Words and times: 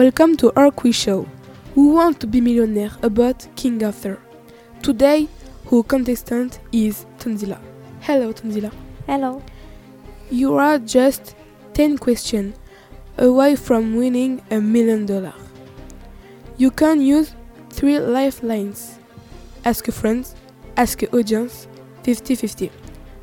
Welcome 0.00 0.38
to 0.38 0.50
our 0.58 0.70
quiz 0.70 0.96
show. 0.96 1.28
Who 1.74 1.92
wants 1.92 2.20
to 2.20 2.26
be 2.26 2.40
millionaire 2.40 2.90
about 3.02 3.46
King 3.54 3.84
Arthur? 3.84 4.18
Today, 4.82 5.28
our 5.70 5.82
contestant 5.82 6.58
is 6.72 7.04
Tanzila. 7.18 7.60
Hello, 8.00 8.32
Tanzila. 8.32 8.72
Hello. 9.06 9.42
You 10.30 10.54
are 10.56 10.78
just 10.78 11.36
10 11.74 11.98
questions 11.98 12.56
away 13.18 13.56
from 13.56 13.94
winning 13.94 14.40
a 14.50 14.58
million 14.58 15.04
dollars. 15.04 15.34
You 16.56 16.70
can 16.70 17.02
use 17.02 17.34
three 17.68 17.98
lifelines 17.98 18.98
ask 19.66 19.86
a 19.86 19.92
friend, 19.92 20.26
ask 20.78 21.02
a 21.02 21.14
audience, 21.14 21.68
50 22.04 22.36
50. 22.36 22.72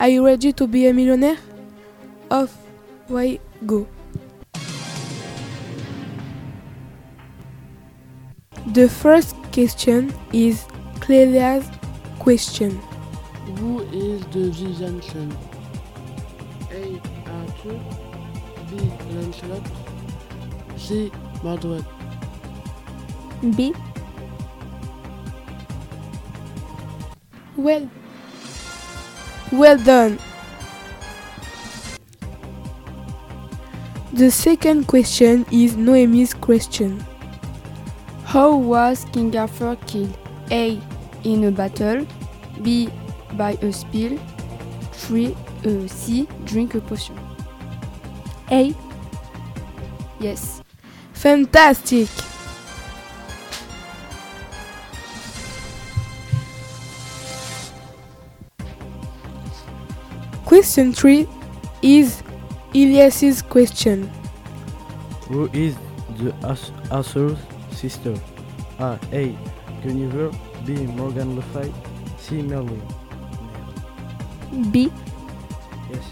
Are 0.00 0.08
you 0.08 0.24
ready 0.24 0.54
to 0.54 0.66
be 0.66 0.86
a 0.86 0.94
millionaire? 0.94 1.36
Off, 2.30 2.56
way, 3.10 3.40
go. 3.66 3.86
The 8.72 8.88
first 8.88 9.36
question 9.52 10.14
is 10.32 10.64
Clelia's 11.00 11.68
question. 12.18 12.70
Who 13.58 13.80
is 13.92 14.24
the 14.32 14.48
Vivian? 14.48 15.36
A. 16.72 16.96
Arthur 17.28 17.78
B. 18.70 18.90
Lancelot 19.12 19.60
C. 20.78 21.12
Mordred 21.42 21.84
B. 23.54 23.74
Well, 27.58 27.90
well 29.52 29.76
done. 29.76 30.18
The 34.14 34.30
second 34.30 34.86
question 34.86 35.44
is 35.52 35.76
Noemi's 35.76 36.32
question. 36.32 37.04
How 38.32 38.56
was 38.56 39.04
King 39.12 39.36
Arthur 39.36 39.76
killed? 39.86 40.16
A. 40.50 40.80
In 41.22 41.44
a 41.44 41.50
battle. 41.50 42.06
B. 42.62 42.88
By 43.34 43.58
a 43.60 43.70
spill. 43.70 44.18
3. 44.92 45.36
Uh, 45.66 45.86
C. 45.86 46.26
Drink 46.46 46.74
a 46.74 46.80
potion. 46.80 47.18
A. 48.50 48.74
Yes. 50.18 50.62
Fantastic! 51.12 52.08
Question 60.46 60.94
3 60.94 61.28
is 61.82 62.22
Ilias's 62.72 63.42
question. 63.42 64.10
Who 65.28 65.50
is 65.52 65.76
the 66.16 66.34
As- 66.42 66.70
Arthur's 66.90 67.36
sister? 67.72 68.14
A. 68.78 68.98
A. 69.12 69.34
Guinevere 69.82 70.30
B. 70.64 70.86
Morgan 70.86 71.34
Le 71.36 71.42
Fay 71.52 71.72
C. 72.18 72.42
Merlin 72.42 72.80
B. 74.70 74.92
Yes. 75.90 76.04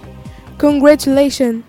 Congratulations! 0.59 1.65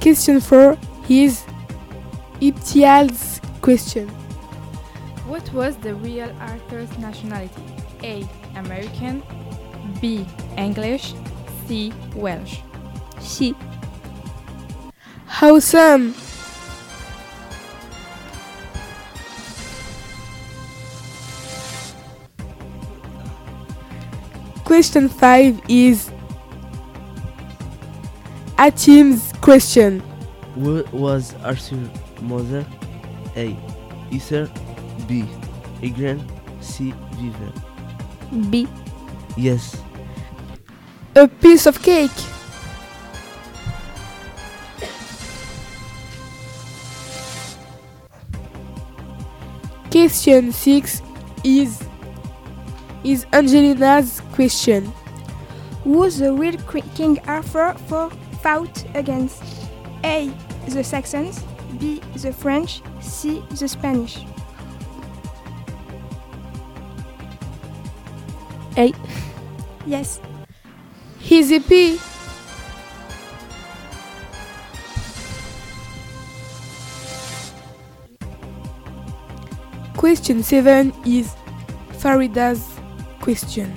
Question 0.00 0.40
4 0.40 0.76
is 1.08 1.44
Iptial's 2.40 3.40
question. 3.60 4.08
What 5.28 5.50
was 5.52 5.76
the 5.76 5.94
real 5.94 6.34
Arthur's 6.40 6.90
nationality? 6.98 7.62
A. 8.02 8.28
American. 8.56 9.22
B. 10.00 10.26
English. 10.56 11.14
C. 11.66 11.92
Welsh. 12.14 12.58
C. 13.20 13.54
Awesome! 15.40 16.14
Question 24.64 25.08
5 25.08 25.60
is 25.68 26.10
Atim's 28.56 29.32
question. 29.40 30.00
Who 30.54 30.84
was 30.92 31.34
Arthur's 31.42 31.90
mother? 32.20 32.64
A. 33.36 33.56
Esther 34.12 34.48
B. 35.08 35.24
Adrian 35.82 36.22
C. 36.60 36.94
Vivian 37.14 38.50
B. 38.50 38.68
Yes. 39.36 39.76
A 41.14 41.28
piece 41.28 41.66
of 41.66 41.82
cake. 41.82 42.10
Question 49.90 50.52
6 50.52 51.02
is 51.44 51.82
is 53.04 53.26
Angelina's 53.32 54.22
question. 54.32 54.90
Who 55.84 56.08
the 56.10 56.32
real 56.32 56.56
King 56.94 57.18
Arthur 57.26 57.74
for 57.88 58.10
fought 58.42 58.84
against? 58.94 59.42
A. 60.04 60.32
The 60.68 60.82
Saxons. 60.82 61.42
B. 61.78 62.00
The 62.14 62.32
French. 62.32 62.80
C. 63.00 63.42
The 63.50 63.68
Spanish. 63.68 64.24
A. 68.76 68.92
Yes. 69.86 70.20
Easy 71.28 71.60
P. 71.60 71.98
Question 79.96 80.42
7 80.42 80.92
is 81.06 81.34
Farida's 81.98 82.66
question. 83.20 83.72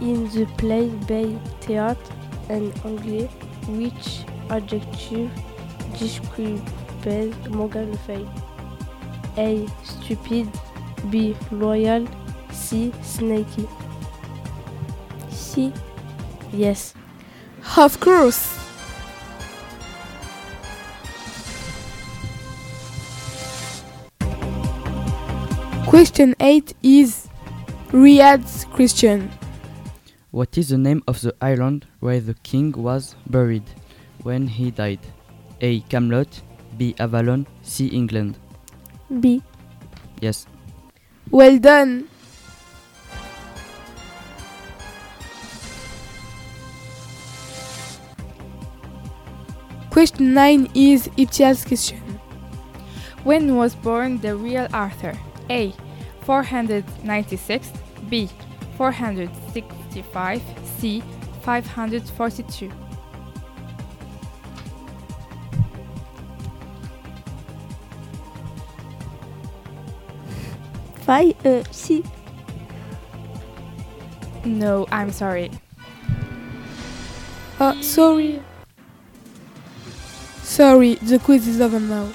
In 0.00 0.28
the 0.30 0.46
play 0.56 0.88
by 1.06 1.36
Théâtre 1.60 2.10
en 2.48 2.72
anglais, 2.84 3.28
which 3.68 4.24
adjective 4.50 5.30
describes 5.98 6.62
Morgan 7.50 7.90
Le 7.90 7.98
Fay? 8.06 8.26
A. 9.36 9.66
Stupid. 9.82 10.48
B. 11.10 11.34
Loyal. 11.50 12.06
C. 12.50 12.92
Snaky. 13.02 13.68
C. 15.54 15.72
Yes. 16.52 16.94
Of 17.76 18.00
course. 18.00 18.58
Question 25.86 26.34
8 26.40 26.74
is 26.82 27.28
Riyad's 27.92 28.64
question. 28.72 29.30
What 30.32 30.58
is 30.58 30.70
the 30.70 30.78
name 30.78 31.04
of 31.06 31.20
the 31.20 31.32
island 31.40 31.86
where 32.00 32.18
the 32.18 32.34
king 32.42 32.72
was 32.72 33.14
buried 33.28 33.62
when 34.24 34.48
he 34.48 34.72
died? 34.72 34.98
A. 35.60 35.80
Camelot, 35.82 36.42
B. 36.76 36.96
Avalon, 36.98 37.46
C. 37.62 37.86
England. 37.86 38.36
B. 39.20 39.40
Yes. 40.20 40.46
Well 41.30 41.58
done. 41.60 42.08
Question 49.94 50.34
9 50.34 50.70
is 50.74 51.06
Iptial's 51.16 51.64
question. 51.64 52.00
When 53.22 53.54
was 53.54 53.76
born 53.76 54.18
the 54.18 54.34
real 54.34 54.66
Arthur? 54.72 55.16
A. 55.48 55.72
496. 56.22 57.70
B. 58.08 58.28
465. 58.76 60.42
C. 60.80 61.00
542. 61.42 62.72
Five. 71.02 71.46
Uh, 71.46 71.62
C. 71.70 72.02
No, 74.44 74.88
I'm 74.90 75.12
sorry. 75.12 75.52
Oh, 77.60 77.80
sorry. 77.80 78.42
Sorry, 80.54 80.94
the 80.94 81.18
quiz 81.18 81.48
is 81.48 81.60
over 81.60 81.80
now. 81.80 82.12